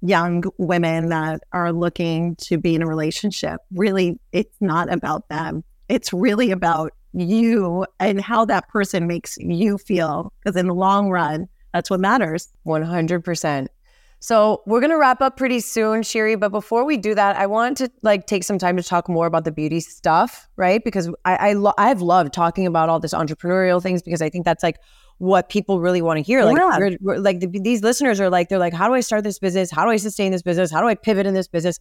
[0.00, 3.60] young women that are looking to be in a relationship.
[3.72, 5.62] Really, it's not about them.
[5.88, 10.32] It's really about you and how that person makes you feel.
[10.42, 12.48] Because in the long run, that's what matters.
[12.66, 13.68] 100%.
[14.22, 16.38] So we're gonna wrap up pretty soon, Shiri.
[16.38, 19.26] But before we do that, I want to like take some time to talk more
[19.26, 20.84] about the beauty stuff, right?
[20.84, 24.44] Because I I lo- I've loved talking about all this entrepreneurial things because I think
[24.44, 24.76] that's like
[25.20, 26.44] what people really want to hear.
[26.44, 26.96] Like, yeah.
[27.00, 29.70] like the, these listeners are like, they're like, how do I start this business?
[29.70, 30.70] How do I sustain this business?
[30.70, 31.78] How do I pivot in this business?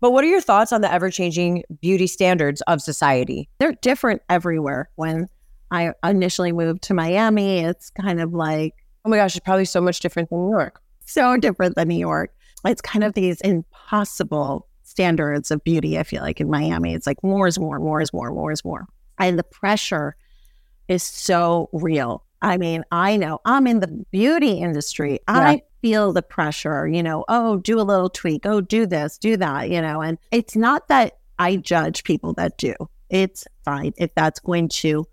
[0.00, 3.48] But what are your thoughts on the ever changing beauty standards of society?
[3.58, 4.90] They're different everywhere.
[4.96, 5.28] When
[5.70, 9.80] I initially moved to Miami, it's kind of like, oh my gosh, it's probably so
[9.80, 10.80] much different than New York.
[11.04, 12.34] So different than New York.
[12.64, 16.94] It's kind of these impossible standards of beauty, I feel like in Miami.
[16.94, 18.86] It's like more is more, more is more, more is more.
[19.18, 20.16] And the pressure
[20.88, 22.24] is so real.
[22.42, 25.20] I mean, I know I'm in the beauty industry.
[25.28, 25.38] Yeah.
[25.38, 29.36] I feel the pressure, you know, oh, do a little tweak, oh, do this, do
[29.36, 32.74] that, you know, and it's not that I judge people that do.
[33.08, 35.06] It's fine if that's going to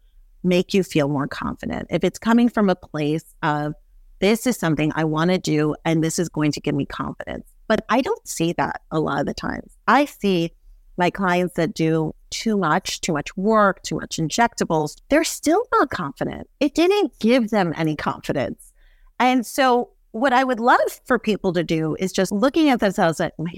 [0.43, 1.87] make you feel more confident.
[1.89, 3.73] If it's coming from a place of
[4.19, 7.47] this is something I want to do and this is going to give me confidence.
[7.67, 9.75] But I don't see that a lot of the times.
[9.87, 10.53] I see
[10.97, 15.89] my clients that do too much, too much work, too much injectables, they're still not
[15.89, 16.49] confident.
[16.59, 18.73] It didn't give them any confidence.
[19.19, 23.19] And so, what I would love for people to do is just looking at themselves
[23.19, 23.53] like, my,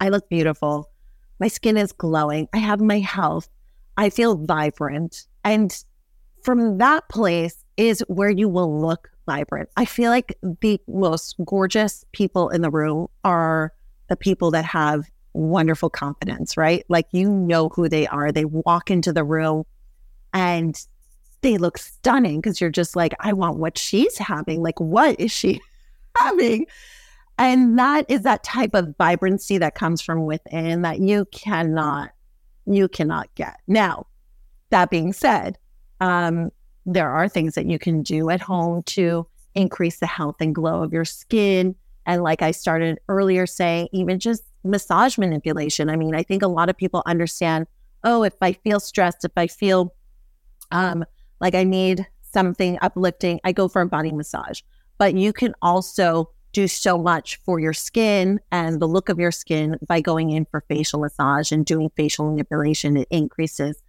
[0.00, 0.90] I look beautiful.
[1.40, 2.48] My skin is glowing.
[2.52, 3.48] I have my health.
[3.96, 5.26] I feel vibrant.
[5.44, 5.76] And
[6.42, 9.68] from that place is where you will look vibrant.
[9.76, 13.72] I feel like the most gorgeous people in the room are
[14.08, 16.84] the people that have wonderful confidence, right?
[16.88, 18.30] Like you know who they are.
[18.30, 19.64] They walk into the room
[20.32, 20.80] and
[21.44, 24.62] they look stunning because you're just like, I want what she's having.
[24.62, 25.60] Like, what is she
[26.16, 26.66] having?
[27.38, 32.10] And that is that type of vibrancy that comes from within that you cannot,
[32.66, 33.58] you cannot get.
[33.68, 34.06] Now,
[34.70, 35.58] that being said,
[36.00, 36.50] um,
[36.86, 40.82] there are things that you can do at home to increase the health and glow
[40.82, 41.74] of your skin.
[42.06, 45.90] And like I started earlier saying, even just massage manipulation.
[45.90, 47.66] I mean, I think a lot of people understand,
[48.02, 49.94] oh, if I feel stressed, if I feel
[50.70, 51.04] um,
[51.44, 54.62] like I need something uplifting, I go for a body massage.
[54.96, 59.30] But you can also do so much for your skin and the look of your
[59.30, 62.96] skin by going in for facial massage and doing facial manipulation.
[62.96, 63.82] It increases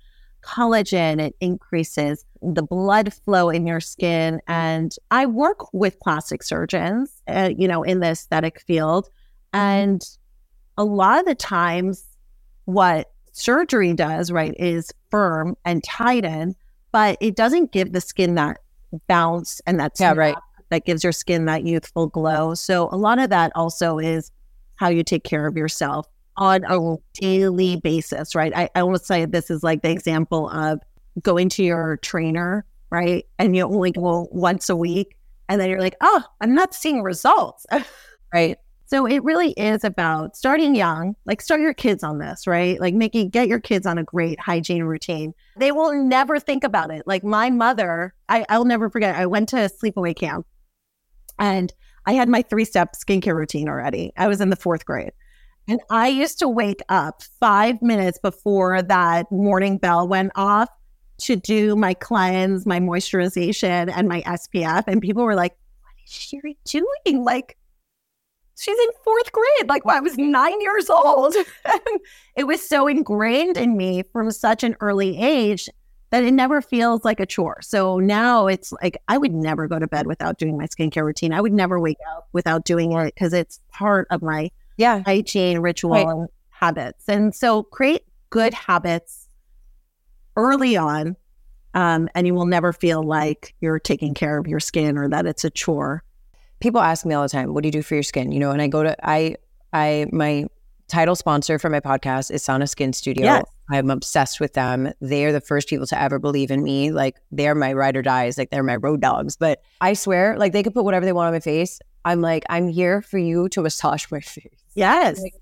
[0.44, 4.42] collagen, it increases the blood flow in your skin.
[4.48, 9.08] And I work with plastic surgeons, uh, you know, in the aesthetic field.
[9.54, 10.04] And
[10.78, 12.04] a lot of the times
[12.66, 16.56] what surgery does, right, is firm and tighten,
[16.96, 18.62] but it doesn't give the skin that
[19.08, 20.38] bounce and that yeah, right.
[20.70, 22.54] that gives your skin that youthful glow.
[22.54, 24.32] So a lot of that also is
[24.78, 28.54] how you take care of yourself on a daily basis, right?
[28.56, 30.80] I, I want to say this is like the example of
[31.22, 33.26] going to your trainer, right?
[33.40, 35.18] And you only go once a week.
[35.50, 37.66] And then you're like, oh, I'm not seeing results.
[38.34, 38.58] right.
[38.96, 42.80] So it really is about starting young, like start your kids on this, right?
[42.80, 45.34] Like making get your kids on a great hygiene routine.
[45.58, 47.06] They will never think about it.
[47.06, 49.18] Like my mother, I, I'll never forget.
[49.18, 50.48] I went to a sleepaway camp
[51.38, 51.74] and
[52.06, 54.14] I had my three step skincare routine already.
[54.16, 55.12] I was in the fourth grade.
[55.68, 60.70] And I used to wake up five minutes before that morning bell went off
[61.18, 64.86] to do my cleanse, my moisturization, and my SPF.
[64.88, 67.26] And people were like, What is Shiri doing?
[67.26, 67.58] Like,
[68.58, 69.70] she's in fourth grade.
[69.70, 71.36] Like, well, I was nine years old.
[72.36, 75.70] it was so ingrained in me from such an early age
[76.12, 77.62] that it never feels like a chore.
[77.62, 81.34] So now it's like I would never go to bed without doing my skincare routine.
[81.34, 85.60] I would never wake up without doing it because it's part of my yeah hygiene
[85.60, 86.08] ritual right.
[86.08, 87.10] and habits.
[87.10, 89.28] And so create good habits
[90.38, 91.18] early on.
[91.74, 95.26] Um, and you will never feel like you're taking care of your skin or that
[95.26, 96.05] it's a chore
[96.60, 98.32] people ask me all the time, what do you do for your skin?
[98.32, 99.36] You know, and I go to, I,
[99.74, 100.48] I, my
[100.88, 103.26] title sponsor for my podcast is Sana Skin Studio.
[103.26, 103.46] Yes.
[103.72, 104.94] I'm obsessed with them.
[105.02, 106.92] They are the first people to ever believe in me.
[106.92, 109.36] Like they're my ride or dies, like they're my road dogs.
[109.36, 111.80] But I swear, like they could put whatever they want on my face.
[112.04, 114.64] I'm like, I'm here for you to massage my face.
[114.76, 115.22] Yes.
[115.22, 115.34] Like,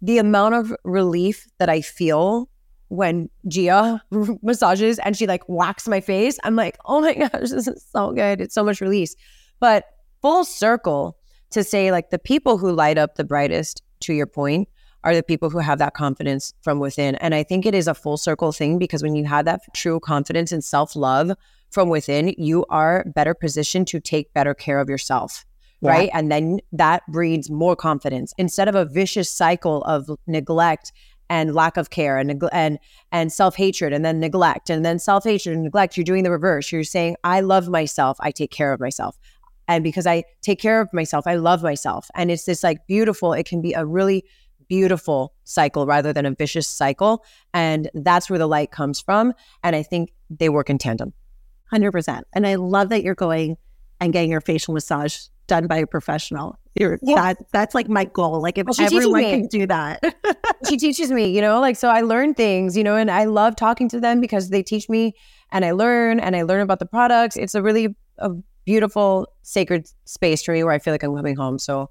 [0.00, 2.48] the amount of relief that I feel
[2.86, 4.02] when Gia
[4.42, 8.12] massages and she like whacks my face, I'm like, oh my gosh, this is so
[8.12, 8.40] good.
[8.40, 9.16] It's so much release.
[9.60, 9.84] But
[10.22, 11.16] full circle
[11.50, 14.68] to say like the people who light up the brightest to your point
[15.04, 17.14] are the people who have that confidence from within.
[17.16, 20.00] And i think it is a full circle thing because when you have that true
[20.00, 21.32] confidence and self-love
[21.70, 25.44] from within you are better positioned to take better care of yourself
[25.80, 25.90] yeah.
[25.90, 26.10] right?
[26.12, 28.32] And then that breeds more confidence.
[28.38, 30.92] Instead of a vicious cycle of neglect
[31.30, 32.78] and lack of care and and
[33.12, 36.72] and self-hatred and then neglect and then self-hatred and neglect you're doing the reverse.
[36.72, 38.16] You're saying i love myself.
[38.20, 39.18] I take care of myself
[39.68, 42.10] and because I take care of myself, I love myself.
[42.14, 44.24] And it's this like beautiful, it can be a really
[44.68, 47.24] beautiful cycle rather than a vicious cycle.
[47.54, 49.34] And that's where the light comes from.
[49.62, 51.12] And I think they work in tandem.
[51.72, 52.22] 100%.
[52.32, 53.56] And I love that you're going
[54.00, 56.58] and getting your facial massage done by a professional.
[56.74, 58.40] You're, that, that's like my goal.
[58.40, 60.02] Like if well, everyone can do that.
[60.68, 63.56] she teaches me, you know, like, so I learn things, you know, and I love
[63.56, 65.14] talking to them because they teach me
[65.50, 67.36] and I learn and I learn about the products.
[67.36, 68.30] It's a really a
[68.68, 71.58] beautiful, sacred space for me where I feel like I'm coming home.
[71.58, 71.88] So,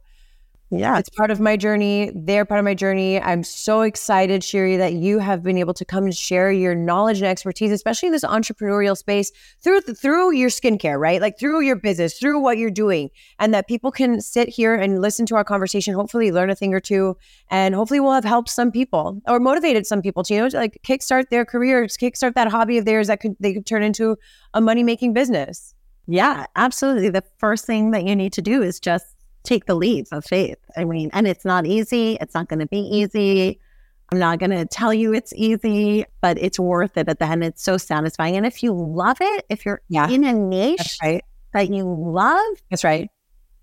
[0.69, 2.11] yeah, it's part of my journey.
[2.13, 3.19] They're part of my journey.
[3.19, 7.17] I'm so excited, Shiri, that you have been able to come and share your knowledge
[7.17, 9.31] and expertise, especially in this entrepreneurial space
[9.63, 11.19] through through your skincare, right?
[11.19, 13.09] Like through your business, through what you're doing,
[13.39, 15.95] and that people can sit here and listen to our conversation.
[15.95, 17.17] Hopefully, learn a thing or two,
[17.49, 20.77] and hopefully, we'll have helped some people or motivated some people to you know like
[20.85, 24.15] kickstart their careers, kickstart that hobby of theirs that could they could turn into
[24.53, 25.73] a money making business.
[26.07, 27.09] Yeah, absolutely.
[27.09, 29.05] The first thing that you need to do is just
[29.43, 30.57] take the leap of faith.
[30.75, 32.17] I mean, and it's not easy.
[32.19, 33.59] It's not going to be easy.
[34.11, 37.43] I'm not going to tell you it's easy, but it's worth it at the end.
[37.43, 38.37] It's so satisfying.
[38.37, 41.23] And if you love it, if you're yeah, in a niche right.
[41.53, 43.09] that you love, that's right.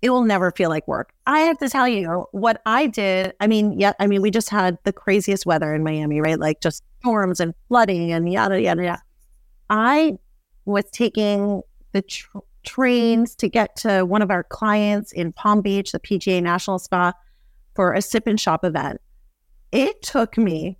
[0.03, 1.13] It will never feel like work.
[1.25, 3.33] I have to tell you what I did.
[3.39, 6.39] I mean, yeah, I mean, we just had the craziest weather in Miami, right?
[6.39, 9.01] Like just storms and flooding and yada, yada, yada.
[9.71, 10.19] I
[10.65, 11.63] was taking
[11.95, 16.43] the tr- trains to get to one of our clients in Palm Beach, the PGA
[16.43, 17.13] National Spa,
[17.73, 18.99] for a sip and shop event.
[19.71, 20.77] It took me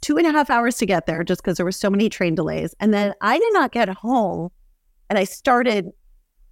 [0.00, 2.34] two and a half hours to get there just because there were so many train
[2.34, 2.74] delays.
[2.80, 4.50] And then I did not get home.
[5.08, 5.90] And I started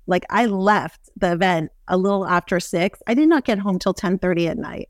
[0.06, 3.00] like I left the event a little after six.
[3.08, 4.88] I did not get home till 10 30 at night.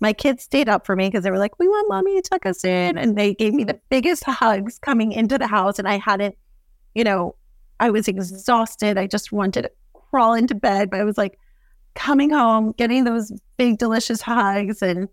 [0.00, 2.44] My kids stayed up for me because they were like, We want mommy to tuck
[2.44, 2.98] us in.
[2.98, 5.78] And they gave me the biggest hugs coming into the house.
[5.78, 6.34] And I hadn't,
[6.94, 7.34] you know,
[7.82, 8.96] I was exhausted.
[8.96, 11.36] I just wanted to crawl into bed, but I was like
[11.96, 15.08] coming home, getting those big, delicious hugs and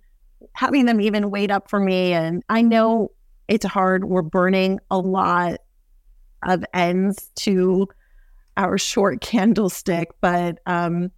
[0.53, 2.13] having them even wait up for me.
[2.13, 3.09] And I know
[3.47, 4.05] it's hard.
[4.05, 5.61] We're burning a lot
[6.47, 7.87] of ends to
[8.55, 11.09] our short candlestick, but um,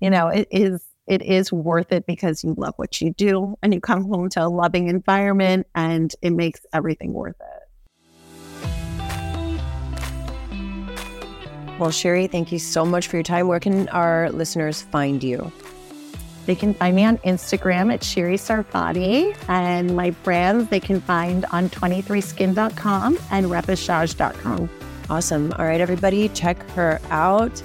[0.00, 3.72] you know, it is it is worth it because you love what you do and
[3.72, 7.63] you come home to a loving environment and it makes everything worth it.
[11.78, 13.48] Well, Shiri, thank you so much for your time.
[13.48, 15.50] Where can our listeners find you?
[16.46, 21.46] They can find me on Instagram at Shiri Sarfati and my brands they can find
[21.46, 24.70] on 23skin.com and repechage.com.
[25.10, 25.52] Awesome.
[25.58, 27.62] All right, everybody, check her out.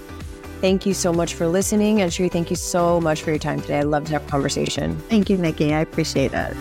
[0.62, 2.02] Thank you so much for listening.
[2.02, 3.80] And Shiri, thank you so much for your time today.
[3.80, 4.98] I loved to have a conversation.
[5.02, 5.74] Thank you, Nikki.
[5.74, 6.56] I appreciate it.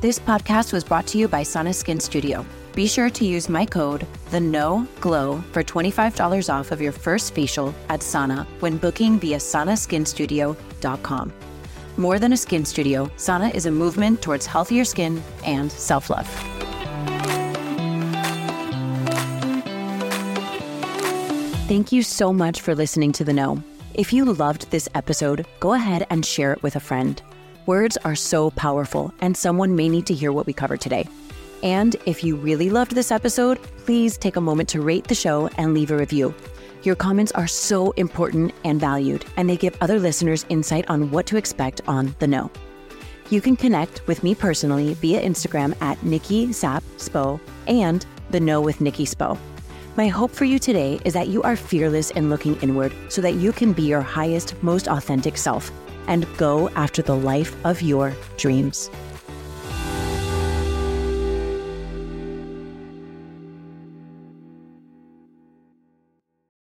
[0.00, 2.46] This podcast was brought to you by Sana Skin Studio.
[2.74, 7.34] Be sure to use my code, the No Glow, for $25 off of your first
[7.34, 11.32] facial at Sana when booking via sanaskinstudio.com.
[11.96, 16.28] More than a skin studio, Sana is a movement towards healthier skin and self love.
[21.68, 23.62] Thank you so much for listening to The Know.
[23.94, 27.20] If you loved this episode, go ahead and share it with a friend.
[27.66, 31.08] Words are so powerful, and someone may need to hear what we covered today.
[31.62, 35.48] And if you really loved this episode, please take a moment to rate the show
[35.58, 36.34] and leave a review.
[36.82, 41.26] Your comments are so important and valued, and they give other listeners insight on what
[41.26, 42.50] to expect on The Know.
[43.28, 48.60] You can connect with me personally via Instagram at Nikki Sap Spo and The Know
[48.60, 49.38] with Nikki Spo.
[49.96, 53.34] My hope for you today is that you are fearless in looking inward so that
[53.34, 55.70] you can be your highest, most authentic self
[56.06, 58.90] and go after the life of your dreams.